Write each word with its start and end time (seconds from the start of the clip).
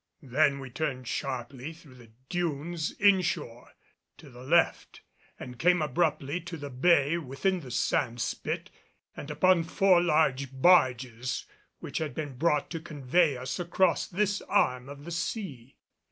Then 0.23 0.59
we 0.59 0.71
turned 0.71 1.07
sharply 1.07 1.73
through 1.73 1.93
the 1.93 2.09
dunes 2.27 2.89
in 2.89 3.21
shore 3.21 3.73
to 4.17 4.31
the 4.31 4.41
left, 4.41 5.01
and 5.39 5.59
came 5.59 5.79
abruptly 5.79 6.41
to 6.41 6.57
the 6.57 6.71
bay 6.71 7.19
within 7.19 7.59
the 7.59 7.69
sand 7.69 8.19
spit 8.19 8.71
and 9.15 9.29
upon 9.29 9.61
four 9.63 10.01
large 10.01 10.49
barges 10.59 11.45
which 11.81 11.99
had 11.99 12.15
been 12.15 12.35
brought 12.35 12.71
to 12.71 12.79
convey 12.79 13.37
us 13.37 13.59
across 13.59 14.07
this 14.07 14.41
arm 14.49 14.89
of 14.89 15.05
the 15.05 15.11
sea. 15.11 15.75